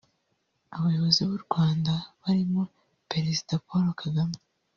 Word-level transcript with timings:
Abayobozi 0.75 1.21
b’u 1.29 1.37
Rwanda 1.45 1.93
barimo 2.21 2.61
Perezida 3.11 3.53
Paul 3.67 3.85
Kagame 4.01 4.37